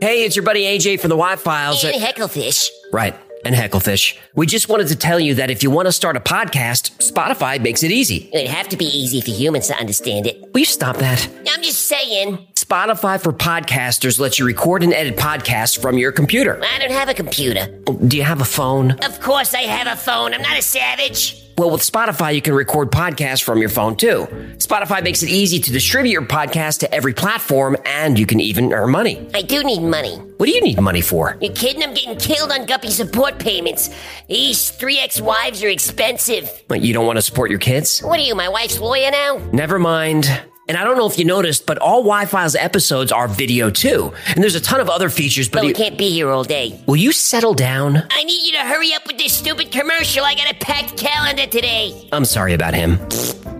Hey, 0.00 0.24
it's 0.24 0.36
your 0.36 0.44
buddy 0.44 0.62
AJ 0.62 1.00
from 1.00 1.08
the 1.08 1.16
Why 1.16 1.34
Files. 1.34 1.82
And 1.82 1.92
Hecklefish. 1.96 2.68
Right. 2.92 3.16
And 3.44 3.52
Hecklefish. 3.52 4.16
We 4.36 4.46
just 4.46 4.68
wanted 4.68 4.86
to 4.88 4.96
tell 4.96 5.18
you 5.18 5.34
that 5.34 5.50
if 5.50 5.64
you 5.64 5.72
want 5.72 5.86
to 5.86 5.92
start 5.92 6.16
a 6.16 6.20
podcast, 6.20 6.96
Spotify 6.98 7.60
makes 7.60 7.82
it 7.82 7.90
easy. 7.90 8.30
It'd 8.32 8.48
have 8.48 8.68
to 8.68 8.76
be 8.76 8.84
easy 8.84 9.20
for 9.20 9.30
humans 9.30 9.66
to 9.68 9.74
understand 9.76 10.28
it. 10.28 10.52
Will 10.52 10.60
you 10.60 10.66
stop 10.66 10.98
that? 10.98 11.28
I'm 11.50 11.62
just 11.62 11.86
saying. 11.86 12.38
Spotify 12.54 13.20
for 13.20 13.32
podcasters 13.32 14.20
lets 14.20 14.38
you 14.38 14.44
record 14.46 14.84
and 14.84 14.92
edit 14.92 15.16
podcasts 15.16 15.80
from 15.80 15.98
your 15.98 16.12
computer. 16.12 16.62
I 16.62 16.78
don't 16.78 16.92
have 16.92 17.08
a 17.08 17.14
computer. 17.14 17.66
Do 18.06 18.16
you 18.16 18.22
have 18.22 18.40
a 18.40 18.44
phone? 18.44 18.92
Of 19.04 19.20
course 19.20 19.52
I 19.52 19.62
have 19.62 19.88
a 19.88 20.00
phone. 20.00 20.32
I'm 20.32 20.42
not 20.42 20.56
a 20.58 20.62
savage. 20.62 21.44
Well, 21.58 21.70
with 21.70 21.82
Spotify, 21.82 22.36
you 22.36 22.40
can 22.40 22.54
record 22.54 22.92
podcasts 22.92 23.42
from 23.42 23.58
your 23.58 23.68
phone 23.68 23.96
too. 23.96 24.28
Spotify 24.58 25.02
makes 25.02 25.24
it 25.24 25.28
easy 25.28 25.58
to 25.58 25.72
distribute 25.72 26.12
your 26.12 26.22
podcast 26.22 26.78
to 26.80 26.94
every 26.94 27.12
platform, 27.12 27.76
and 27.84 28.16
you 28.16 28.26
can 28.26 28.38
even 28.38 28.72
earn 28.72 28.90
money. 28.90 29.28
I 29.34 29.42
do 29.42 29.64
need 29.64 29.82
money. 29.82 30.14
What 30.36 30.46
do 30.46 30.52
you 30.52 30.60
need 30.60 30.80
money 30.80 31.00
for? 31.00 31.36
You 31.40 31.50
kidding? 31.50 31.82
I'm 31.82 31.94
getting 31.94 32.16
killed 32.16 32.52
on 32.52 32.64
Guppy 32.66 32.90
support 32.90 33.40
payments. 33.40 33.90
These 34.28 34.70
three 34.70 35.00
ex-wives 35.00 35.60
are 35.64 35.68
expensive. 35.68 36.48
But 36.68 36.80
you 36.82 36.94
don't 36.94 37.06
want 37.06 37.16
to 37.16 37.22
support 37.22 37.50
your 37.50 37.58
kids? 37.58 38.00
What 38.02 38.20
are 38.20 38.22
you, 38.22 38.36
my 38.36 38.48
wife's 38.48 38.78
lawyer 38.78 39.10
now? 39.10 39.38
Never 39.52 39.80
mind. 39.80 40.30
And 40.68 40.76
I 40.76 40.84
don't 40.84 40.98
know 40.98 41.06
if 41.08 41.18
you 41.18 41.24
noticed, 41.24 41.64
but 41.64 41.78
all 41.78 42.02
Why 42.04 42.26
Files 42.26 42.54
episodes 42.54 43.10
are 43.10 43.26
video 43.26 43.70
too. 43.70 44.12
And 44.34 44.42
there's 44.42 44.54
a 44.54 44.60
ton 44.60 44.80
of 44.80 44.90
other 44.90 45.08
features, 45.08 45.48
but 45.48 45.60
But 45.60 45.66
we 45.66 45.72
can't 45.72 45.96
be 45.96 46.10
here 46.10 46.28
all 46.30 46.44
day. 46.44 46.78
will 46.86 46.96
you 46.96 47.10
settle 47.12 47.54
down? 47.54 48.02
I 48.10 48.24
need 48.24 48.46
you 48.46 48.52
to 48.52 48.58
hurry 48.64 48.92
up 48.92 49.06
with 49.06 49.16
this 49.16 49.32
stupid 49.32 49.72
commercial. 49.72 50.24
I 50.24 50.34
got 50.34 50.50
a 50.50 50.54
packed 50.56 50.96
calendar 50.98 51.46
today. 51.46 52.08
I'm 52.12 52.24
sorry 52.26 52.52
about 52.52 52.74
him. 52.74 52.98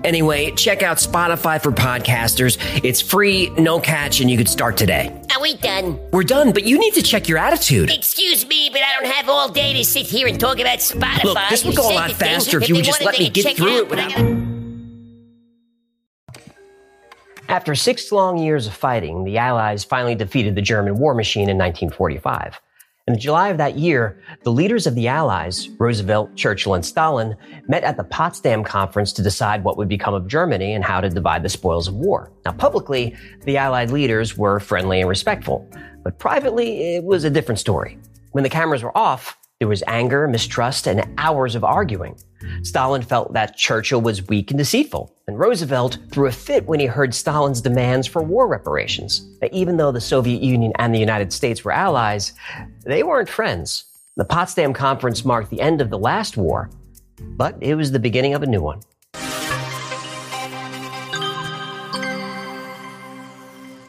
Anyway, 0.05 0.50
check 0.53 0.83
out 0.83 0.98
Spotify 0.98 1.61
for 1.62 1.73
podcasters. 1.73 2.56
It's 2.84 3.00
free, 3.00 3.50
no 3.59 3.81
catch, 3.81 4.20
and 4.20 4.31
you 4.31 4.37
could 4.37 4.48
start 4.48 4.77
today. 4.77 5.11
Are 5.34 5.41
we 5.43 5.56
done? 5.56 5.98
We're 6.12 6.22
done, 6.25 6.53
but 6.53 6.65
you 6.65 6.78
need 6.78 6.95
to 6.95 7.03
check 7.03 7.27
your 7.28 7.39
attitude. 7.39 7.91
Excuse 7.91 8.47
me, 8.47 8.69
but 8.70 8.81
I 8.83 9.00
don't 9.00 9.11
have 9.12 9.28
all 9.28 9.48
day 9.48 9.72
to 9.75 9.84
sit 9.84 10.06
here 10.06 10.28
and 10.28 10.39
talk 10.39 10.61
about 10.61 10.78
Spotify. 10.78 11.25
Look, 11.25 11.39
this 11.50 11.65
would 11.65 11.75
go 11.77 11.91
a 11.91 11.95
lot 11.95 12.12
faster 12.12 12.61
if 12.62 12.69
you 12.69 12.75
would 12.77 12.84
just 12.84 13.03
let 13.03 13.19
me 13.19 13.28
get 13.31 13.56
through 13.56 13.78
it 13.78 13.89
without- 13.89 14.48
After 17.49 17.75
six 17.75 18.13
long 18.13 18.37
years 18.37 18.67
of 18.67 18.75
fighting, 18.75 19.25
the 19.25 19.39
Allies 19.39 19.83
finally 19.83 20.15
defeated 20.15 20.55
the 20.55 20.61
German 20.61 20.99
war 20.99 21.15
machine 21.15 21.49
in 21.49 21.57
1945. 21.57 22.61
In 23.07 23.19
July 23.19 23.49
of 23.49 23.57
that 23.57 23.79
year, 23.79 24.23
the 24.43 24.53
leaders 24.53 24.87
of 24.87 24.95
the 24.95 25.09
Allies, 25.09 25.71
Roosevelt, 25.79 26.37
Churchill, 26.37 26.75
and 26.75 26.85
Stalin, 26.85 27.35
met 27.67 27.85
at 27.85 27.97
the 27.97 28.05
Potsdam 28.05 28.63
Conference 28.63 29.15
to 29.15 29.23
decide 29.23 29.65
what 29.65 29.79
would 29.79 29.89
become 29.89 30.13
of 30.13 30.29
Germany 30.29 30.75
and 30.75 30.85
how 30.85 31.01
to 31.01 31.09
divide 31.09 31.43
the 31.43 31.49
spoils 31.49 31.89
of 31.89 31.95
war. 31.95 32.31
Now, 32.45 32.53
publicly, 32.53 33.17
the 33.47 33.57
Allied 33.57 33.93
leaders 33.93 34.37
were 34.37 34.61
friendly 34.61 35.01
and 35.01 35.09
respectful, 35.09 35.67
but 36.05 36.19
privately, 36.19 36.97
it 36.97 37.05
was 37.05 37.25
a 37.25 37.31
different 37.31 37.61
story. 37.61 37.99
When 38.33 38.45
the 38.45 38.51
cameras 38.51 38.83
were 38.83 38.97
off, 38.97 39.39
there 39.59 39.69
was 39.69 39.83
anger, 39.87 40.29
mistrust, 40.29 40.87
and 40.87 41.03
hours 41.17 41.55
of 41.55 41.65
arguing. 41.65 42.19
Stalin 42.62 43.03
felt 43.03 43.33
that 43.33 43.56
Churchill 43.56 44.00
was 44.00 44.26
weak 44.28 44.50
and 44.50 44.59
deceitful, 44.59 45.15
and 45.26 45.38
Roosevelt 45.38 45.99
threw 46.10 46.26
a 46.26 46.32
fit 46.32 46.66
when 46.66 46.81
he 46.81 46.87
heard 46.87 47.15
Stalin's 47.15 47.60
demands 47.60 48.06
for 48.06 48.22
war 48.22 48.47
reparations. 48.47 49.26
Now, 49.43 49.49
even 49.53 49.76
though 49.76 49.93
the 49.93 50.00
Soviet 50.00 50.43
Union 50.43 50.72
and 50.77 50.94
the 50.94 50.98
United 50.98 51.32
States 51.32 51.65
were 51.65 51.72
allies, 51.72 52.32
they 52.84 53.03
weren't 53.03 53.28
friends. 53.28 53.84
The 54.16 54.25
Potsdam 54.25 54.72
Conference 54.72 55.25
marked 55.25 55.50
the 55.50 55.60
end 55.60 55.81
of 55.81 55.91
the 55.91 55.98
last 55.98 56.37
war, 56.37 56.71
but 57.21 57.56
it 57.60 57.75
was 57.75 57.93
the 57.93 57.98
beginning 57.98 58.34
of 58.34 58.43
a 58.43 58.47
new 58.47 58.62
one. 58.62 58.81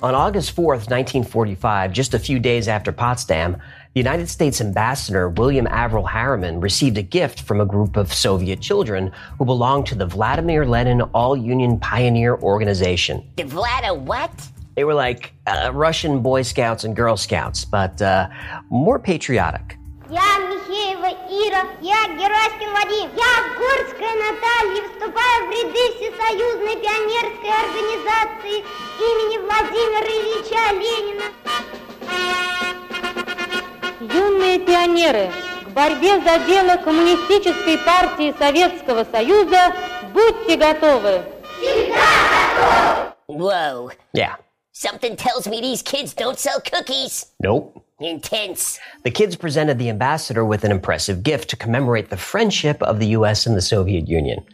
On 0.02 0.16
August 0.16 0.56
4th, 0.56 0.88
1945, 0.90 1.92
just 1.92 2.14
a 2.14 2.20
few 2.20 2.40
days 2.40 2.70
after 2.70 2.94
Potsdam, 2.94 3.58
United 3.96 4.30
States 4.30 4.62
Ambassador 4.62 5.30
William 5.30 5.66
Averell 5.66 6.06
Harriman 6.06 6.60
received 6.62 6.98
a 7.00 7.02
gift 7.02 7.42
from 7.42 7.60
a 7.60 7.66
group 7.66 7.98
of 7.98 8.14
Soviet 8.14 8.62
children 8.62 9.12
who 9.40 9.46
belonged 9.46 9.88
to 9.88 9.96
the 9.96 10.06
Vladimir 10.06 10.64
Lenin 10.64 11.02
All 11.14 11.36
Union 11.36 11.80
Pioneer 11.80 12.36
Organization. 12.36 13.28
The 13.38 13.46
Vlada 13.46 13.98
what? 13.98 14.32
They 14.76 14.84
were 14.84 14.94
like 14.94 15.34
uh, 15.48 15.72
Russian 15.74 16.22
Boy 16.22 16.44
Scouts 16.44 16.84
and 16.84 16.96
Girl 16.96 17.18
Scouts, 17.18 17.66
but 17.66 18.00
uh, 18.02 18.30
more 18.70 19.00
patriotic. 19.00 19.78
Я 20.10 20.38
Михеева 20.38 21.10
Ира, 21.28 21.66
я 21.82 22.06
Гераськин 22.14 22.72
Вадим, 22.72 23.10
я 23.18 23.34
Горская 23.58 24.14
Наталья, 24.26 24.84
вступаю 24.88 25.48
в 25.48 25.52
ряды 25.52 25.84
Всесоюзной 25.98 26.76
пионерской 26.78 27.54
организации 27.66 28.64
имени 29.00 29.38
Владимира 29.46 30.06
Ильича 30.06 30.74
Ленина 30.74 31.30
Юные 34.01 34.59
пионеры, 34.59 35.31
к 35.65 35.69
борьбе 35.69 36.21
за 36.21 36.39
дело 36.47 36.77
Коммунистической 36.77 37.79
партии 37.79 38.35
Советского 38.39 39.05
Союза 39.05 39.75
будьте 40.13 40.57
готовы! 40.57 41.23
Whoa. 43.27 43.91
Yeah. 44.13 44.37
Something 44.73 45.17
tells 45.17 45.47
me 45.47 45.61
these 45.61 45.83
kids 45.83 46.15
don't 46.15 46.39
sell 46.39 46.61
cookies. 46.61 47.27
Nope. 47.41 47.81
Intense. 48.01 48.79
The 49.05 49.11
kids 49.11 49.37
presented 49.37 49.79
the 49.79 49.89
ambassador 49.89 50.45
with 50.45 50.65
an 50.65 50.73
impressive 50.73 51.23
gift 51.23 51.49
to 51.51 51.57
commemorate 51.57 52.11
the 52.11 52.17
friendship 52.17 52.83
of 52.83 52.99
the 52.99 53.07
U.S. 53.19 53.47
and 53.47 53.57
the 53.57 53.63
Soviet 53.63 54.09
Union 54.09 54.45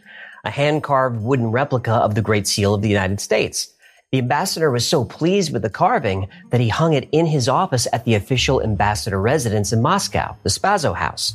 a 0.43 0.49
hand 0.49 0.83
carved 0.83 1.21
wooden 1.21 1.51
replica 1.51 1.93
of 1.93 2.15
the 2.15 2.21
Great 2.21 2.47
Seal 2.47 2.73
of 2.73 2.81
the 2.81 2.89
United 2.89 3.19
States. 3.19 3.73
The 4.16 4.22
ambassador 4.22 4.70
was 4.70 4.88
so 4.88 5.04
pleased 5.04 5.52
with 5.52 5.60
the 5.60 5.68
carving 5.68 6.28
that 6.48 6.58
he 6.58 6.70
hung 6.70 6.94
it 6.94 7.06
in 7.12 7.26
his 7.26 7.50
office 7.50 7.86
at 7.92 8.06
the 8.06 8.14
official 8.14 8.62
ambassador 8.62 9.20
residence 9.20 9.74
in 9.74 9.82
Moscow, 9.82 10.34
the 10.42 10.48
Spaso 10.48 10.96
House. 10.96 11.34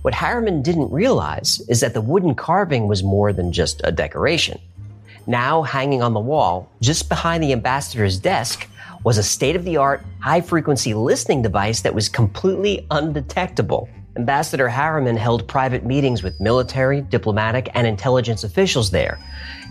What 0.00 0.14
Harriman 0.14 0.62
didn't 0.62 0.90
realize 0.90 1.60
is 1.68 1.80
that 1.80 1.92
the 1.92 2.00
wooden 2.00 2.34
carving 2.34 2.88
was 2.88 3.02
more 3.02 3.34
than 3.34 3.52
just 3.52 3.82
a 3.84 3.92
decoration. 3.92 4.58
Now 5.26 5.60
hanging 5.60 6.00
on 6.00 6.14
the 6.14 6.18
wall, 6.18 6.70
just 6.80 7.10
behind 7.10 7.42
the 7.42 7.52
ambassador's 7.52 8.18
desk, 8.18 8.68
was 9.02 9.18
a 9.18 9.22
state 9.22 9.54
of 9.54 9.66
the 9.66 9.76
art, 9.76 10.02
high 10.20 10.40
frequency 10.40 10.94
listening 10.94 11.42
device 11.42 11.82
that 11.82 11.94
was 11.94 12.08
completely 12.08 12.86
undetectable. 12.90 13.86
Ambassador 14.16 14.68
Harriman 14.68 15.16
held 15.16 15.46
private 15.48 15.84
meetings 15.84 16.22
with 16.22 16.40
military, 16.40 17.00
diplomatic, 17.00 17.68
and 17.74 17.86
intelligence 17.86 18.44
officials 18.44 18.90
there. 18.90 19.18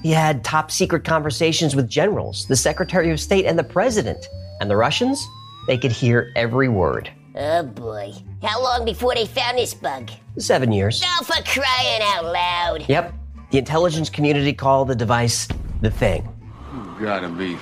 He 0.01 0.11
had 0.11 0.43
top 0.43 0.69
secret 0.69 1.05
conversations 1.05 1.75
with 1.75 1.89
generals, 1.89 2.45
the 2.47 2.55
Secretary 2.57 3.09
of 3.09 3.21
State, 3.21 3.45
and 3.45 3.57
the 3.57 3.63
President. 3.63 4.27
And 4.59 4.69
the 4.69 4.75
Russians? 4.75 5.25
They 5.67 5.77
could 5.77 5.93
hear 5.93 6.31
every 6.35 6.67
word. 6.67 7.09
Oh 7.35 7.63
boy. 7.63 8.13
How 8.43 8.61
long 8.61 8.83
before 8.85 9.15
they 9.15 9.25
found 9.25 9.57
this 9.57 9.73
bug? 9.73 10.11
Seven 10.37 10.71
years. 10.71 11.01
Oh, 11.05 11.23
for 11.23 11.41
crying 11.43 12.01
out 12.01 12.25
loud. 12.25 12.85
Yep. 12.89 13.13
The 13.51 13.57
intelligence 13.59 14.09
community 14.09 14.51
called 14.51 14.89
the 14.89 14.95
device 14.95 15.47
the 15.81 15.89
Thing. 15.89 16.27
You 16.73 17.05
gotta 17.05 17.29
be 17.29 17.57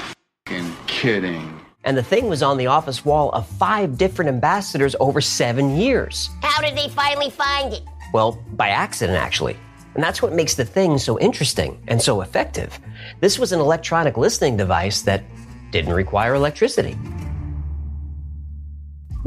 fing 0.47 0.75
kidding. 0.87 1.60
And 1.83 1.97
the 1.97 2.03
thing 2.03 2.27
was 2.27 2.43
on 2.43 2.57
the 2.57 2.67
office 2.67 3.03
wall 3.03 3.31
of 3.31 3.47
five 3.47 3.97
different 3.97 4.29
ambassadors 4.29 4.95
over 4.99 5.19
seven 5.19 5.75
years. 5.75 6.29
How 6.43 6.61
did 6.61 6.77
they 6.77 6.89
finally 6.89 7.31
find 7.31 7.73
it? 7.73 7.81
Well, 8.13 8.43
by 8.51 8.69
accident, 8.69 9.17
actually. 9.17 9.57
And 9.95 10.03
that's 10.03 10.21
what 10.21 10.31
makes 10.31 10.53
the 10.53 10.63
thing 10.63 10.97
so 10.99 11.19
interesting 11.19 11.81
and 11.87 12.01
so 12.01 12.21
effective. 12.21 12.79
This 13.19 13.39
was 13.39 13.51
an 13.51 13.59
electronic 13.59 14.15
listening 14.15 14.57
device 14.57 15.01
that 15.01 15.23
didn't 15.71 15.93
require 15.93 16.35
electricity. 16.35 16.97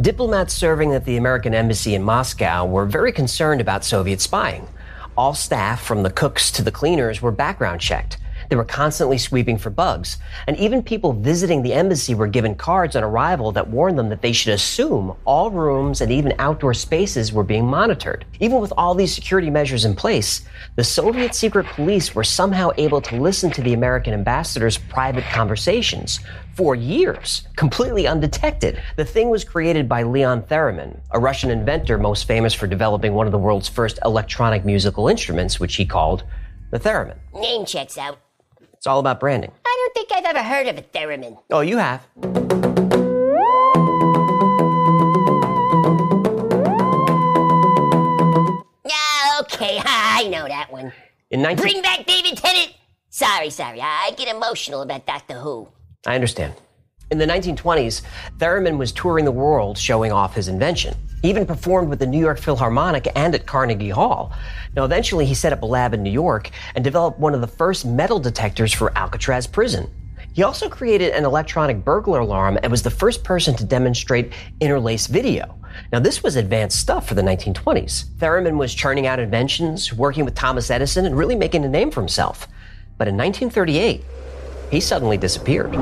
Diplomats 0.01 0.55
serving 0.55 0.93
at 0.93 1.05
the 1.05 1.17
American 1.17 1.55
Embassy 1.55 1.95
in 1.95 2.03
Moscow 2.03 2.65
were 2.65 2.87
very 2.87 3.13
concerned 3.13 3.61
about 3.61 3.85
Soviet 3.85 4.21
spying. 4.21 4.67
All 5.17 5.35
staff, 5.35 5.83
from 5.83 6.03
the 6.03 6.11
cooks 6.11 6.51
to 6.53 6.63
the 6.63 6.73
cleaners, 6.73 7.21
were 7.21 7.31
background 7.31 7.81
checked. 7.81 8.19
They 8.49 8.57
were 8.57 8.65
constantly 8.65 9.19
sweeping 9.19 9.59
for 9.59 9.71
bugs. 9.71 10.19
And 10.47 10.57
even 10.57 10.83
people 10.83 11.13
visiting 11.13 11.63
the 11.63 11.73
embassy 11.73 12.15
were 12.15 12.27
given 12.27 12.55
cards 12.55 12.97
on 12.97 13.03
arrival 13.03 13.53
that 13.53 13.69
warned 13.69 13.99
them 13.99 14.09
that 14.09 14.23
they 14.23 14.33
should 14.33 14.55
assume 14.55 15.17
all 15.25 15.51
rooms 15.51 16.01
and 16.01 16.11
even 16.11 16.35
outdoor 16.39 16.75
spaces 16.75 17.33
were 17.33 17.45
being 17.45 17.67
monitored. 17.67 18.25
Even 18.41 18.61
with 18.61 18.73
all 18.77 18.95
these 18.95 19.15
security 19.15 19.51
measures 19.51 19.85
in 19.85 19.95
place, 19.95 20.43
the 20.77 20.85
Soviet 20.85 21.35
secret 21.35 21.67
police 21.67 22.15
were 22.15 22.25
somehow 22.25 22.71
able 22.77 23.01
to 23.01 23.21
listen 23.21 23.51
to 23.53 23.63
the 23.63 23.75
American 23.75 24.13
ambassador's 24.13 24.79
private 24.79 25.25
conversations 25.25 26.21
for 26.55 26.75
years, 26.75 27.49
completely 27.57 28.07
undetected. 28.07 28.81
The 28.97 29.05
thing 29.05 29.29
was 29.29 29.45
created 29.45 29.89
by 29.89 30.05
Leon 30.05 30.43
Theremin, 30.43 31.01
a 31.11 31.19
Russian 31.19 31.51
inventor 31.51 31.99
most 31.99 32.27
famous 32.27 32.55
for 32.55 32.67
developing 32.67 33.15
one 33.15 33.27
of 33.27 33.33
the 33.33 33.39
world's 33.39 33.69
first 33.69 33.99
electronic 34.05 34.65
musical 34.65 35.09
instruments, 35.09 35.59
which 35.59 35.77
he 35.77 35.85
called 35.85 36.25
the 36.71 36.79
theremin. 36.79 37.17
Name 37.35 37.65
checks 37.65 37.99
out. 37.99 38.24
It's 38.85 38.87
all 38.87 39.01
about 39.01 39.19
branding. 39.19 39.51
I 39.65 39.77
don't 39.79 39.95
think 39.95 40.13
I've 40.13 40.37
ever 40.37 40.43
heard 40.47 40.67
of 40.67 40.77
a 40.77 40.83
theremin. 40.83 41.39
Oh, 41.51 41.63
you 41.63 41.79
have. 41.79 42.07
Yeah, 48.87 49.41
okay, 49.41 49.81
I 49.85 50.29
know 50.31 50.47
that 50.47 50.71
one. 50.71 50.93
In 51.31 51.41
19- 51.41 51.57
Bring 51.57 51.81
back 51.81 52.05
David 52.05 52.37
Tennant. 52.37 52.75
Sorry, 53.09 53.49
sorry, 53.49 53.81
I 53.81 54.13
get 54.19 54.29
emotional 54.29 54.83
about 54.83 55.07
Doctor 55.07 55.39
Who. 55.39 55.67
I 56.07 56.15
understand. 56.15 56.53
In 57.11 57.17
the 57.17 57.27
1920s, 57.27 58.03
Theremin 58.37 58.77
was 58.77 58.93
touring 58.93 59.25
the 59.25 59.33
world 59.33 59.79
showing 59.79 60.13
off 60.13 60.35
his 60.35 60.49
invention. 60.49 60.95
He 61.25 61.31
even 61.31 61.47
performed 61.47 61.89
with 61.89 62.01
the 62.01 62.07
New 62.07 62.21
York 62.21 62.39
Philharmonic 62.39 63.09
and 63.17 63.35
at 63.35 63.47
Carnegie 63.47 63.89
Hall. 63.89 64.31
Now, 64.77 64.85
eventually, 64.85 65.25
he 65.25 65.33
set 65.33 65.55
up 65.55 65.63
a 65.63 65.67
lab 65.67 65.95
in 65.95 66.03
New 66.03 66.11
York 66.11 66.51
and 66.75 66.85
developed 66.85 67.19
one 67.19 67.33
of 67.33 67.41
the 67.41 67.47
first 67.47 67.87
metal 67.87 68.21
detectors 68.21 68.75
for 68.75 68.93
Alcatraz 68.95 69.47
prison. 69.47 69.91
He 70.35 70.43
also 70.43 70.69
created 70.69 71.15
an 71.15 71.25
electronic 71.25 71.83
burglar 71.83 72.21
alarm 72.21 72.59
and 72.63 72.71
was 72.71 72.83
the 72.83 72.91
first 72.91 73.25
person 73.25 73.57
to 73.57 73.65
demonstrate 73.65 74.35
interlace 74.61 75.07
video. 75.07 75.59
Now, 75.91 75.99
this 75.99 76.23
was 76.23 76.37
advanced 76.37 76.79
stuff 76.79 77.09
for 77.09 77.15
the 77.15 77.23
1920s. 77.23 78.05
Theremin 78.19 78.59
was 78.59 78.75
churning 78.75 79.07
out 79.07 79.19
inventions, 79.19 79.95
working 79.95 80.27
with 80.27 80.35
Thomas 80.35 80.71
Edison, 80.71 81.07
and 81.07 81.17
really 81.17 81.37
making 81.37 81.65
a 81.65 81.71
name 81.71 81.91
for 81.91 82.03
himself. 82.03 82.49
But 82.99 83.09
in 83.09 83.17
1938, 83.17 84.05
he 84.71 84.79
suddenly 84.79 85.17
disappeared. 85.17 85.75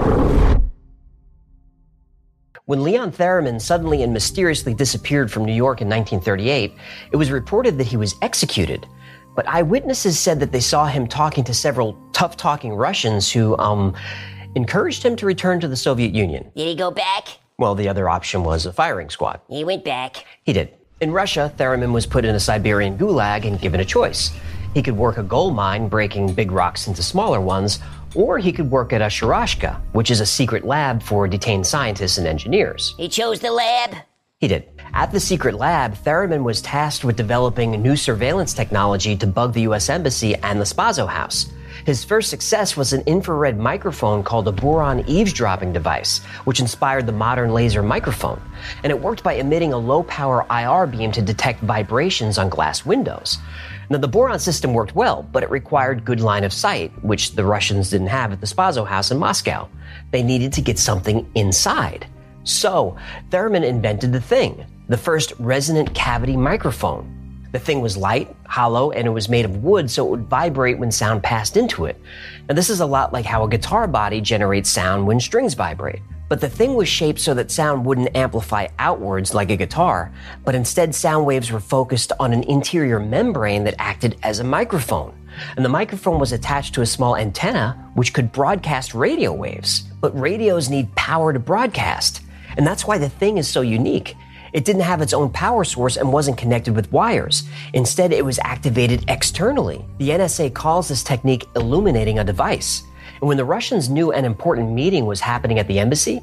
When 2.67 2.85
Leon 2.85 3.11
Theremin 3.11 3.61
suddenly 3.61 4.05
and 4.05 4.13
mysteriously 4.13 4.73
disappeared 4.73 5.33
from 5.33 5.45
New 5.45 5.53
York 5.53 5.81
in 5.81 5.89
1938, 5.89 6.73
it 7.11 7.17
was 7.17 7.33
reported 7.33 7.77
that 7.79 7.89
he 7.89 7.97
was 7.97 8.15
executed. 8.23 8.87
But 9.35 9.49
eyewitnesses 9.49 10.17
said 10.17 10.39
that 10.39 10.53
they 10.53 10.61
saw 10.61 10.87
him 10.87 11.09
talking 11.09 11.43
to 11.45 11.55
several 11.55 11.99
tough 12.13 12.37
talking 12.37 12.73
Russians 12.73 13.33
who, 13.33 13.59
um, 13.59 13.95
encouraged 14.55 15.03
him 15.03 15.17
to 15.17 15.27
return 15.27 15.59
to 15.59 15.67
the 15.67 15.77
Soviet 15.77 16.15
Union. 16.15 16.53
Did 16.55 16.69
he 16.69 16.77
go 16.77 16.93
back? 16.93 17.39
Well, 17.59 17.75
the 17.75 17.89
other 17.89 18.09
option 18.09 18.45
was 18.45 18.65
a 18.65 18.73
firing 18.73 19.11
squad. 19.11 19.41
He 19.49 19.65
went 19.65 19.85
back. 19.85 20.25
He 20.45 20.53
did. 20.53 20.73
In 21.01 21.11
Russia, 21.11 21.53
Theremin 21.57 21.93
was 21.93 22.07
put 22.07 22.25
in 22.25 22.37
a 22.37 22.41
Siberian 22.41 22.97
gulag 22.97 23.45
and 23.45 23.61
given 23.61 23.81
a 23.81 23.85
choice. 23.85 24.31
He 24.73 24.83
could 24.83 24.97
work 24.97 25.19
a 25.19 25.23
gold 25.25 25.57
mine, 25.57 25.89
breaking 25.89 26.35
big 26.35 26.53
rocks 26.53 26.87
into 26.87 27.03
smaller 27.03 27.41
ones, 27.41 27.81
or 28.15 28.39
he 28.39 28.53
could 28.53 28.71
work 28.71 28.93
at 28.93 29.03
a 29.03 29.07
Sharashka, 29.07 29.81
which 29.93 30.11
is 30.11 30.21
a 30.21 30.27
secret 30.27 30.65
lab 30.65 31.03
for 31.03 31.29
detained 31.29 31.67
scientists 31.67 32.19
and 32.19 32.27
engineers. 32.27 32.95
He 32.97 33.09
chose 33.09 33.41
the 33.41 33.53
lab. 33.53 33.97
He 34.39 34.49
did. 34.49 34.69
At 34.93 35.13
the 35.13 35.21
secret 35.21 35.55
lab, 35.55 35.95
Theremin 36.05 36.43
was 36.43 36.61
tasked 36.61 37.05
with 37.05 37.17
developing 37.17 37.71
new 37.81 37.95
surveillance 37.97 38.53
technology 38.53 39.17
to 39.17 39.27
bug 39.27 39.53
the 39.53 39.63
U.S. 39.63 39.89
Embassy 39.89 40.35
and 40.35 40.61
the 40.61 40.65
Spaso 40.65 41.09
House. 41.09 41.53
His 41.87 42.05
first 42.05 42.29
success 42.29 42.77
was 42.77 42.93
an 42.93 43.03
infrared 43.07 43.59
microphone 43.59 44.23
called 44.23 44.47
a 44.47 44.53
Buran 44.53 45.07
eavesdropping 45.09 45.73
device, 45.73 46.19
which 46.45 46.61
inspired 46.61 47.07
the 47.07 47.13
modern 47.13 47.53
laser 47.53 47.83
microphone. 47.83 48.41
And 48.83 48.91
it 48.91 49.01
worked 49.01 49.23
by 49.23 49.35
emitting 49.35 49.73
a 49.73 49.79
low 49.79 50.03
power 50.03 50.47
IR 50.51 50.87
beam 50.87 51.13
to 51.13 51.23
detect 51.23 51.61
vibrations 51.61 52.37
on 52.37 52.49
glass 52.49 52.85
windows. 52.85 53.39
Now, 53.93 53.99
the 53.99 54.09
Buran 54.09 54.41
system 54.41 54.73
worked 54.73 54.97
well, 54.97 55.29
but 55.33 55.43
it 55.43 55.51
required 55.51 56.07
good 56.07 56.23
line 56.23 56.45
of 56.45 56.53
sight, 56.55 56.91
which 57.05 57.33
the 57.33 57.45
Russians 57.45 57.91
didn't 57.91 58.07
have 58.07 58.33
at 58.33 58.41
the 58.41 58.47
Spaso 58.47 58.87
house 58.87 59.11
in 59.11 59.19
Moscow. 59.19 59.69
They 60.13 60.23
needed 60.23 60.51
to 60.55 60.63
get 60.63 60.79
something 60.79 61.31
inside. 61.35 62.07
So, 62.45 62.97
Theremin 63.29 63.65
invented 63.65 64.11
the 64.15 64.21
thing, 64.21 64.65
the 64.89 64.97
first 64.97 65.35
resonant 65.39 65.95
cavity 65.95 66.39
microphone. 66.39 67.07
The 67.53 67.59
thing 67.59 67.83
was 67.83 67.99
light, 67.99 68.35
hollow, 68.47 68.93
and 68.93 69.07
it 69.07 69.11
was 69.11 69.29
made 69.29 69.45
of 69.45 69.63
wood 69.63 69.91
so 69.91 70.07
it 70.07 70.11
would 70.11 70.27
vibrate 70.27 70.79
when 70.79 70.91
sound 70.91 71.23
passed 71.23 71.59
into 71.59 71.85
it. 71.85 72.01
Now, 72.49 72.55
this 72.55 72.71
is 72.71 72.81
a 72.81 72.87
lot 72.87 73.13
like 73.13 73.27
how 73.27 73.45
a 73.45 73.49
guitar 73.49 73.87
body 73.87 74.23
generates 74.23 74.71
sound 74.71 75.07
when 75.07 75.21
strings 75.21 75.53
vibrate. 75.53 76.01
But 76.29 76.41
the 76.41 76.49
thing 76.49 76.75
was 76.75 76.89
shaped 76.89 77.21
so 77.21 77.35
that 77.35 77.51
sound 77.51 77.85
wouldn't 77.85 78.17
amplify 78.17 78.69
outwards 78.79 79.35
like 79.35 79.51
a 79.51 79.57
guitar, 79.57 80.13
but 80.45 80.55
instead 80.55 80.95
sound 80.95 81.27
waves 81.27 81.53
were 81.53 81.61
focused 81.61 82.13
on 82.19 82.33
an 82.33 82.43
interior 82.45 82.99
membrane 82.99 83.65
that 83.65 83.75
acted 83.79 84.17
as 84.23 84.39
a 84.39 84.45
microphone. 84.45 85.15
And 85.57 85.65
the 85.65 85.69
microphone 85.71 86.19
was 86.19 86.33
attached 86.33 86.75
to 86.75 86.83
a 86.83 86.87
small 86.87 87.17
antenna 87.17 87.91
which 87.95 88.13
could 88.13 88.33
broadcast 88.33 88.95
radio 88.95 89.33
waves. 89.33 89.83
But 90.01 90.19
radios 90.19 90.71
need 90.71 90.95
power 90.95 91.33
to 91.33 91.39
broadcast. 91.39 92.23
And 92.57 92.67
that's 92.67 92.87
why 92.87 92.99
the 92.99 93.09
thing 93.09 93.39
is 93.39 93.49
so 93.49 93.61
unique. 93.61 94.15
It 94.53 94.67
didn't 94.67 94.83
have 94.83 95.01
its 95.01 95.15
own 95.15 95.31
power 95.31 95.65
source 95.65 95.97
and 95.97 96.13
wasn't 96.13 96.37
connected 96.37 96.77
with 96.77 96.93
wires. 96.93 97.45
Instead, 97.73 98.13
it 98.13 98.25
was 98.25 98.39
activated 98.45 99.05
externally. 99.09 99.85
The 99.99 100.11
NSA 100.11 100.53
calls 100.53 100.89
this 100.89 101.03
technique 101.03 101.47
illuminating 101.57 102.19
a 102.19 102.25
device. 102.25 102.83
And 103.23 103.29
when 103.29 103.37
the 103.37 103.45
Russians 103.45 103.89
knew 103.89 104.11
an 104.11 104.25
important 104.25 104.73
meeting 104.73 105.07
was 105.07 105.21
happening 105.21 105.61
at 105.61 105.69
the 105.69 105.79
embassy, 105.79 106.21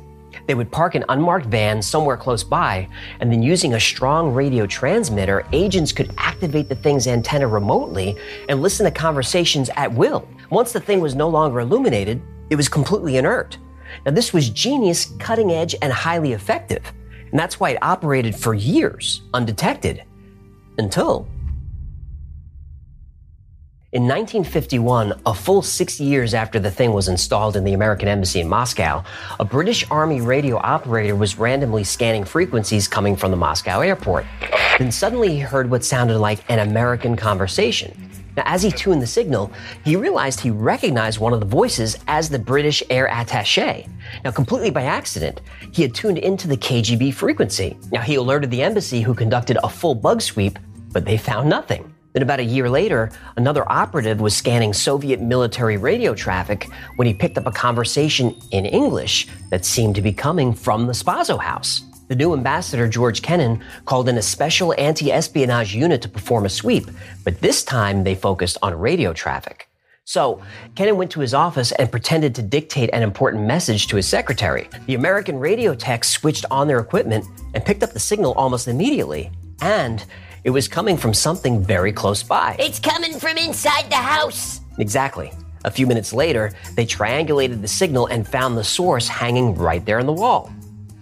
they 0.48 0.54
would 0.54 0.70
park 0.70 0.96
an 0.96 1.06
unmarked 1.08 1.46
van 1.46 1.82
somewhere 1.82 2.18
close 2.18 2.44
by, 2.44 2.90
and 3.22 3.32
then 3.32 3.42
using 3.42 3.74
a 3.74 3.80
strong 3.80 4.34
radio 4.34 4.68
transmitter, 4.68 5.46
agents 5.54 5.94
could 5.94 6.14
activate 6.18 6.68
the 6.68 6.76
thing's 6.76 7.08
antenna 7.08 7.48
remotely 7.48 8.18
and 8.50 8.62
listen 8.62 8.84
to 8.84 8.92
conversations 8.92 9.70
at 9.78 9.94
will. 9.94 10.28
Once 10.50 10.74
the 10.74 10.80
thing 10.82 11.00
was 11.00 11.16
no 11.16 11.30
longer 11.30 11.62
illuminated, 11.62 12.22
it 12.50 12.58
was 12.58 12.68
completely 12.68 13.16
inert. 13.16 13.58
Now, 14.06 14.12
this 14.12 14.34
was 14.34 14.50
genius, 14.50 15.14
cutting 15.20 15.54
edge, 15.54 15.76
and 15.82 15.94
highly 15.94 16.34
effective. 16.34 16.84
And 17.32 17.40
that's 17.40 17.62
why 17.62 17.70
it 17.70 17.80
operated 17.82 18.36
for 18.36 18.54
years 18.54 19.22
undetected 19.34 20.04
until. 20.78 21.30
In 23.92 24.04
1951, 24.04 25.20
a 25.26 25.34
full 25.34 25.64
six 25.64 26.00
years 26.00 26.36
after 26.36 26.60
the 26.60 26.70
thing 26.70 26.94
was 26.94 27.08
installed 27.08 27.56
in 27.56 27.64
the 27.64 27.74
American 27.74 28.08
Embassy 28.08 28.40
in 28.40 28.48
Moscow, 28.48 29.04
a 29.40 29.46
British 29.46 29.84
Army 29.90 30.22
radio 30.22 30.58
operator 30.58 31.16
was 31.16 31.40
randomly 31.40 31.84
scanning 31.84 32.24
frequencies 32.24 32.88
coming 32.88 33.16
from 33.16 33.32
the 33.32 33.38
Moscow 33.38 33.80
airport. 33.80 34.28
Then 34.78 34.92
suddenly 34.92 35.30
he 35.30 35.40
heard 35.40 35.72
what 35.72 35.84
sounded 35.84 36.20
like 36.20 36.48
an 36.52 36.60
American 36.60 37.16
conversation. 37.16 38.12
Now, 38.38 38.44
as 38.46 38.62
he 38.62 38.70
tuned 38.70 39.02
the 39.02 39.08
signal, 39.08 39.52
he 39.84 39.96
realized 39.96 40.40
he 40.40 40.52
recognized 40.52 41.18
one 41.18 41.34
of 41.34 41.40
the 41.40 41.48
voices 41.48 41.98
as 42.08 42.30
the 42.30 42.38
British 42.38 42.84
air 42.92 43.08
attache. 43.08 43.88
Now, 44.24 44.30
completely 44.30 44.70
by 44.70 44.84
accident, 44.84 45.42
he 45.72 45.82
had 45.82 45.96
tuned 45.96 46.20
into 46.20 46.48
the 46.48 46.58
KGB 46.58 47.12
frequency. 47.16 47.76
Now, 47.92 48.02
he 48.02 48.16
alerted 48.16 48.52
the 48.52 48.62
embassy, 48.62 49.02
who 49.02 49.16
conducted 49.16 49.58
a 49.64 49.68
full 49.68 49.96
bug 49.96 50.22
sweep, 50.22 50.60
but 50.92 51.06
they 51.06 51.18
found 51.18 51.50
nothing. 51.50 51.89
Then, 52.14 52.24
about 52.24 52.40
a 52.40 52.44
year 52.44 52.70
later, 52.70 53.12
another 53.38 53.64
operative 53.72 54.20
was 54.20 54.36
scanning 54.36 54.74
Soviet 54.74 55.22
military 55.22 55.78
radio 55.78 56.16
traffic 56.16 56.68
when 56.96 57.08
he 57.08 57.14
picked 57.14 57.38
up 57.38 57.46
a 57.46 57.52
conversation 57.52 58.36
in 58.52 58.66
English 58.66 59.28
that 59.52 59.64
seemed 59.66 59.96
to 59.96 60.02
be 60.02 60.12
coming 60.12 60.54
from 60.54 60.88
the 60.88 60.94
Spaso 60.94 61.40
house. 61.40 61.84
The 62.08 62.16
new 62.16 62.34
ambassador, 62.34 62.88
George 62.88 63.22
Kennan, 63.22 63.64
called 63.86 64.10
in 64.10 64.18
a 64.18 64.22
special 64.24 64.74
anti 64.80 65.12
espionage 65.12 65.76
unit 65.76 66.02
to 66.02 66.10
perform 66.10 66.48
a 66.48 66.50
sweep, 66.50 66.90
but 67.24 67.40
this 67.42 67.64
time 67.64 68.04
they 68.04 68.16
focused 68.16 68.58
on 68.64 68.74
radio 68.74 69.14
traffic. 69.14 69.70
So, 70.06 70.42
Kennan 70.74 70.98
went 70.98 71.12
to 71.12 71.20
his 71.20 71.36
office 71.36 71.72
and 71.74 71.92
pretended 71.92 72.34
to 72.34 72.42
dictate 72.42 72.90
an 72.94 73.04
important 73.04 73.46
message 73.46 73.86
to 73.90 73.96
his 73.96 74.08
secretary. 74.08 74.68
The 74.88 74.96
American 74.96 75.38
radio 75.38 75.76
techs 75.76 76.10
switched 76.10 76.46
on 76.50 76.68
their 76.68 76.80
equipment 76.80 77.26
and 77.54 77.64
picked 77.64 77.84
up 77.84 77.92
the 77.92 78.00
signal 78.00 78.34
almost 78.34 78.68
immediately. 78.68 79.30
And 79.62 80.04
it 80.44 80.50
was 80.52 80.68
coming 80.68 80.98
from 80.98 81.14
something 81.14 81.64
very 81.64 81.92
close 81.92 82.24
by. 82.24 82.56
It's 82.60 82.80
coming 82.80 83.20
from 83.20 83.38
inside 83.38 83.90
the 83.90 83.96
house. 83.96 84.62
Exactly. 84.78 85.32
A 85.66 85.72
few 85.72 85.86
minutes 85.86 86.14
later, 86.14 86.52
they 86.76 86.86
triangulated 86.86 87.62
the 87.62 87.68
signal 87.68 88.08
and 88.08 88.28
found 88.28 88.58
the 88.58 88.64
source 88.64 89.08
hanging 89.08 89.54
right 89.56 89.86
there 89.86 90.00
on 90.00 90.06
the 90.06 90.14
wall. 90.14 90.52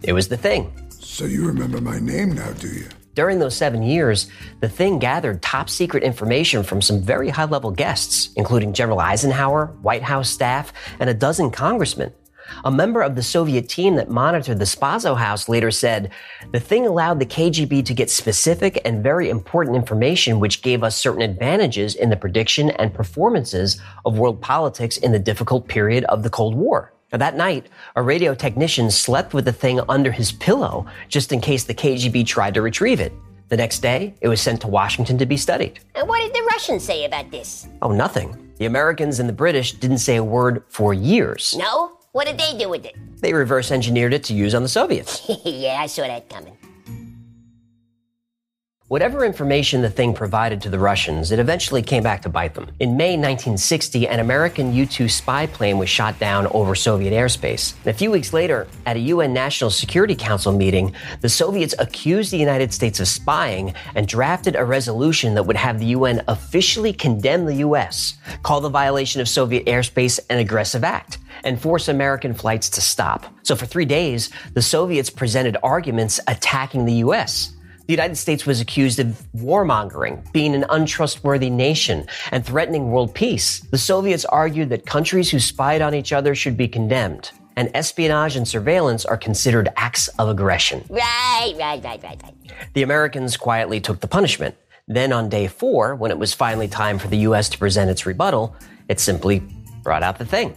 It 0.03 0.13
was 0.13 0.27
the 0.27 0.37
thing. 0.37 0.71
So 0.89 1.25
you 1.25 1.45
remember 1.45 1.79
my 1.79 1.99
name 1.99 2.33
now, 2.33 2.51
do 2.53 2.67
you? 2.67 2.87
During 3.13 3.39
those 3.39 3.55
seven 3.55 3.81
years, 3.81 4.29
the 4.59 4.69
thing 4.69 4.99
gathered 4.99 5.41
top 5.41 5.69
secret 5.69 6.03
information 6.03 6.61
from 6.61 6.81
some 6.83 7.01
very 7.01 7.29
high 7.29 7.45
level 7.45 7.71
guests, 7.71 8.29
including 8.35 8.73
General 8.73 8.99
Eisenhower, 8.99 9.67
White 9.81 10.03
House 10.03 10.29
staff, 10.29 10.71
and 10.99 11.09
a 11.09 11.15
dozen 11.15 11.49
congressmen. 11.49 12.13
A 12.63 12.71
member 12.71 13.01
of 13.01 13.15
the 13.15 13.23
Soviet 13.23 13.69
team 13.69 13.95
that 13.95 14.09
monitored 14.09 14.59
the 14.59 14.65
Spaso 14.65 15.17
house 15.17 15.49
later 15.49 15.71
said, 15.71 16.11
the 16.51 16.59
thing 16.59 16.85
allowed 16.85 17.19
the 17.19 17.25
KGB 17.25 17.85
to 17.85 17.93
get 17.93 18.09
specific 18.09 18.81
and 18.85 19.03
very 19.03 19.29
important 19.29 19.75
information 19.75 20.39
which 20.39 20.61
gave 20.61 20.83
us 20.83 20.95
certain 20.95 21.21
advantages 21.21 21.95
in 21.95 22.09
the 22.09 22.15
prediction 22.15 22.71
and 22.71 22.93
performances 22.93 23.79
of 24.05 24.17
world 24.17 24.41
politics 24.41 24.97
in 24.97 25.11
the 25.11 25.19
difficult 25.19 25.67
period 25.67 26.03
of 26.05 26.23
the 26.23 26.29
Cold 26.29 26.55
War. 26.55 26.93
Now, 27.11 27.19
that 27.19 27.37
night, 27.37 27.67
a 27.95 28.01
radio 28.01 28.35
technician 28.35 28.91
slept 28.91 29.33
with 29.33 29.45
the 29.45 29.53
thing 29.53 29.79
under 29.87 30.11
his 30.11 30.33
pillow 30.33 30.85
just 31.07 31.31
in 31.31 31.39
case 31.39 31.63
the 31.63 31.73
KGB 31.73 32.25
tried 32.25 32.53
to 32.55 32.61
retrieve 32.61 32.99
it. 32.99 33.13
The 33.49 33.55
next 33.55 33.79
day, 33.79 34.13
it 34.19 34.27
was 34.27 34.41
sent 34.41 34.59
to 34.61 34.67
Washington 34.67 35.17
to 35.19 35.25
be 35.25 35.37
studied. 35.37 35.79
And 35.95 36.05
what 36.07 36.19
did 36.19 36.33
the 36.33 36.45
Russians 36.51 36.83
say 36.83 37.05
about 37.05 37.31
this? 37.31 37.69
Oh, 37.81 37.93
nothing. 37.93 38.35
The 38.57 38.65
Americans 38.65 39.21
and 39.21 39.29
the 39.29 39.33
British 39.33 39.71
didn't 39.73 39.99
say 39.99 40.17
a 40.17 40.23
word 40.23 40.63
for 40.67 40.93
years. 40.93 41.55
No? 41.57 41.96
What 42.17 42.25
did 42.25 42.39
they 42.39 42.57
do 42.57 42.67
with 42.67 42.83
it? 42.83 42.95
They 43.21 43.31
reverse 43.31 43.71
engineered 43.71 44.11
it 44.11 44.23
to 44.23 44.33
use 44.33 44.55
on 44.55 44.63
the 44.63 44.67
Soviets. 44.67 45.21
yeah, 45.45 45.77
I 45.79 45.85
saw 45.85 46.01
that 46.07 46.27
coming. 46.27 46.56
Whatever 48.89 49.25
information 49.25 49.81
the 49.81 49.89
thing 49.89 50.13
provided 50.13 50.61
to 50.61 50.69
the 50.69 50.79
Russians, 50.79 51.33
it 51.33 51.39
eventually 51.39 51.81
came 51.81 52.03
back 52.03 52.21
to 52.21 52.29
bite 52.29 52.53
them. 52.53 52.71
In 52.79 52.95
May 52.95 53.17
1960, 53.17 54.07
an 54.07 54.21
American 54.21 54.73
U 54.73 54.85
2 54.85 55.09
spy 55.09 55.45
plane 55.45 55.77
was 55.77 55.89
shot 55.89 56.17
down 56.19 56.47
over 56.51 56.73
Soviet 56.73 57.11
airspace. 57.11 57.73
And 57.79 57.87
a 57.87 57.93
few 57.93 58.09
weeks 58.09 58.31
later, 58.31 58.65
at 58.85 58.95
a 58.95 58.99
UN 58.99 59.33
National 59.33 59.69
Security 59.71 60.15
Council 60.15 60.53
meeting, 60.53 60.93
the 61.19 61.27
Soviets 61.27 61.75
accused 61.79 62.31
the 62.31 62.37
United 62.37 62.71
States 62.71 63.01
of 63.01 63.09
spying 63.09 63.73
and 63.93 64.07
drafted 64.07 64.55
a 64.55 64.63
resolution 64.63 65.33
that 65.33 65.43
would 65.43 65.57
have 65.57 65.79
the 65.79 65.87
UN 65.87 66.23
officially 66.29 66.93
condemn 66.93 67.45
the 67.45 67.55
U.S., 67.55 68.13
call 68.41 68.61
the 68.61 68.69
violation 68.69 69.19
of 69.19 69.27
Soviet 69.27 69.65
airspace 69.65 70.17
an 70.29 70.37
aggressive 70.37 70.85
act, 70.85 71.17
and 71.43 71.61
force 71.61 71.89
American 71.89 72.33
flights 72.33 72.69
to 72.69 72.79
stop. 72.79 73.25
So 73.43 73.53
for 73.53 73.65
three 73.65 73.83
days, 73.83 74.29
the 74.53 74.61
Soviets 74.61 75.09
presented 75.09 75.57
arguments 75.61 76.21
attacking 76.25 76.85
the 76.85 76.93
U.S. 77.03 77.51
The 77.87 77.93
United 77.93 78.17
States 78.17 78.45
was 78.45 78.59
accused 78.59 78.99
of 78.99 79.25
warmongering, 79.33 80.29
being 80.33 80.53
an 80.53 80.65
untrustworthy 80.69 81.49
nation, 81.49 82.05
and 82.31 82.45
threatening 82.45 82.91
world 82.91 83.15
peace. 83.15 83.61
The 83.61 83.77
Soviets 83.77 84.25
argued 84.25 84.69
that 84.69 84.85
countries 84.85 85.31
who 85.31 85.39
spied 85.39 85.81
on 85.81 85.95
each 85.95 86.11
other 86.11 86.35
should 86.35 86.57
be 86.57 86.67
condemned, 86.67 87.31
and 87.55 87.71
espionage 87.73 88.35
and 88.35 88.45
surveillance 88.45 89.05
are 89.05 89.15
considered 89.15 89.69
acts 89.77 90.09
of 90.19 90.27
aggression. 90.27 90.83
Right, 90.89 91.53
right, 91.57 91.81
right, 91.81 92.03
right, 92.03 92.21
right. 92.21 92.33
The 92.73 92.83
Americans 92.83 93.37
quietly 93.37 93.79
took 93.79 94.01
the 94.01 94.07
punishment. 94.07 94.55
Then 94.89 95.13
on 95.13 95.29
day 95.29 95.47
four, 95.47 95.95
when 95.95 96.11
it 96.11 96.19
was 96.19 96.33
finally 96.33 96.67
time 96.67 96.99
for 96.99 97.07
the 97.07 97.19
U.S. 97.19 97.47
to 97.49 97.57
present 97.57 97.89
its 97.89 98.05
rebuttal, 98.05 98.53
it 98.89 98.99
simply 98.99 99.41
brought 99.81 100.03
out 100.03 100.19
the 100.19 100.25
thing. 100.25 100.53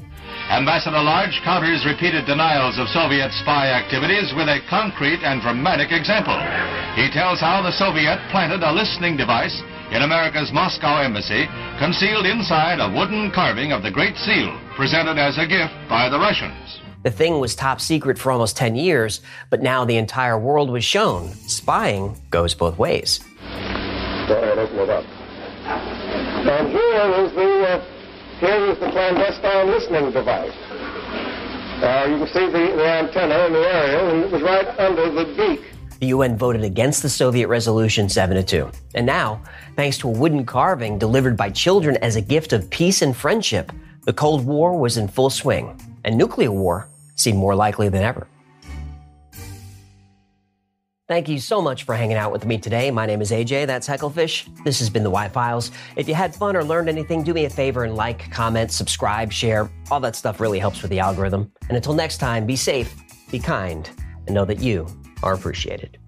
Ambassador 0.51 1.03
Lodge 1.03 1.41
counters 1.45 1.87
repeated 1.87 2.27
denials 2.27 2.77
of 2.79 2.89
Soviet 2.89 3.31
spy 3.43 3.71
activities 3.71 4.33
with 4.35 4.49
a 4.49 4.59
concrete 4.69 5.23
and 5.23 5.41
dramatic 5.43 5.93
example. 5.93 6.35
He 6.97 7.09
tells 7.11 7.39
how 7.39 7.63
the 7.63 7.71
Soviet 7.71 8.19
planted 8.31 8.63
a 8.63 8.73
listening 8.73 9.17
device 9.17 9.55
in 9.93 10.03
America's 10.03 10.51
Moscow 10.53 11.03
embassy, 11.03 11.47
concealed 11.79 12.27
inside 12.27 12.79
a 12.81 12.91
wooden 12.91 13.31
carving 13.31 13.73
of 13.73 13.83
the 13.83 13.91
Great 13.91 14.17
Seal, 14.17 14.59
presented 14.77 15.19
as 15.19 15.39
a 15.39 15.47
gift 15.47 15.73
by 15.89 16.09
the 16.09 16.19
Russians. 16.19 16.81
The 17.03 17.11
thing 17.11 17.41
was 17.41 17.55
top 17.55 17.81
secret 17.81 18.19
for 18.19 18.31
almost 18.31 18.57
10 18.57 18.77
years, 18.77 19.21
but 19.51 19.63
now 19.63 19.85
the 19.85 19.97
entire 19.97 20.39
world 20.39 20.69
was 20.69 20.85
shown. 20.85 21.29
Spying 21.47 22.21
goes 22.31 22.55
both 22.55 22.77
ways. 22.77 23.21
Go 24.29 24.37
ahead, 24.37 24.59
open 24.59 24.79
it 24.79 24.91
up. 24.91 25.05
And 25.65 26.69
here 26.69 27.25
is 27.25 27.33
the 27.33 27.69
uh, 27.69 27.85
here 28.41 28.67
is 28.67 28.79
the 28.81 28.91
clandestine 28.91 29.67
listening 29.69 30.13
device. 30.13 30.53
Uh, 31.83 32.07
you 32.11 32.19
can 32.19 32.27
see 32.29 32.47
the, 32.47 32.77
the 32.77 32.87
antenna 32.87 33.47
in 33.47 33.53
the 33.53 33.61
aerial, 33.61 34.11
and 34.11 34.25
it 34.25 34.33
was 34.33 34.43
right 34.43 34.69
under 34.79 35.11
the 35.11 35.25
beak. 35.37 35.71
The 36.01 36.07
UN 36.07 36.39
voted 36.39 36.65
against 36.65 37.03
the 37.03 37.11
Soviet 37.11 37.47
resolution 37.49 38.09
7 38.09 38.35
to 38.35 38.43
2. 38.43 38.71
And 38.95 39.05
now, 39.05 39.43
thanks 39.77 39.99
to 39.99 40.09
a 40.09 40.11
wooden 40.11 40.47
carving 40.47 40.99
delivered 40.99 41.37
by 41.37 41.51
children 41.51 41.99
as 41.99 42.17
a 42.17 42.23
gift 42.23 42.55
of 42.55 42.71
peace 42.71 43.03
and 43.03 43.15
friendship, 43.15 43.71
the 44.07 44.13
Cold 44.15 44.47
War 44.47 44.79
was 44.79 44.97
in 44.97 45.09
full 45.09 45.29
swing, 45.29 45.79
and 46.05 46.17
nuclear 46.17 46.51
war 46.51 46.89
seemed 47.17 47.37
more 47.37 47.55
likely 47.55 47.91
than 47.91 48.03
ever. 48.03 48.27
Thank 51.07 51.29
you 51.29 51.39
so 51.39 51.61
much 51.61 51.83
for 51.83 51.95
hanging 51.95 52.17
out 52.17 52.33
with 52.33 52.47
me 52.47 52.57
today. 52.57 52.91
My 52.91 53.05
name 53.05 53.21
is 53.21 53.31
AJ, 53.31 53.67
that's 53.67 53.87
Hecklefish. 53.87 54.49
This 54.65 54.79
has 54.79 54.89
been 54.89 55.03
the 55.03 55.11
Why 55.11 55.29
Files. 55.29 55.71
If 55.97 56.09
you 56.09 56.15
had 56.15 56.35
fun 56.35 56.57
or 56.57 56.65
learned 56.65 56.89
anything, 56.89 57.25
do 57.25 57.35
me 57.35 57.45
a 57.45 57.51
favor 57.51 57.85
and 57.85 57.95
like, 57.95 58.31
comment, 58.31 58.71
subscribe, 58.71 59.33
share. 59.33 59.69
All 59.91 60.01
that 60.01 60.17
stuff 60.17 60.41
really 60.41 60.61
helps 60.61 60.81
with 60.81 60.91
the 60.91 61.01
algorithm. 61.01 61.53
And 61.69 61.77
until 61.77 61.93
next 61.93 62.19
time, 62.19 62.47
be 62.47 62.57
safe, 62.57 62.95
be 63.31 63.39
kind, 63.39 63.91
and 64.27 64.35
know 64.35 64.45
that 64.47 64.61
you 64.61 64.87
are 65.23 65.35
appreciated. 65.35 65.99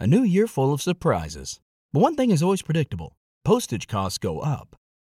A 0.00 0.06
new 0.06 0.22
year 0.22 0.46
full 0.46 0.70
of 0.74 0.82
surprises. 0.82 1.60
But 1.94 2.00
one 2.00 2.14
thing 2.14 2.30
is 2.30 2.42
always 2.42 2.60
predictable 2.60 3.16
postage 3.42 3.88
costs 3.88 4.18
go 4.18 4.40
up. 4.40 4.76